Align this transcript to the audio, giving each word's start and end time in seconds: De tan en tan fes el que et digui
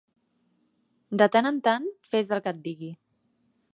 De 1.21 1.27
tan 1.35 1.49
en 1.49 1.59
tan 1.67 1.85
fes 2.09 2.33
el 2.39 2.43
que 2.47 2.55
et 2.57 2.65
digui 2.65 2.91